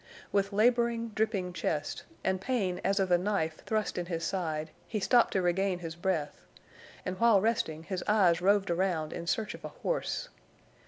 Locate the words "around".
8.71-9.13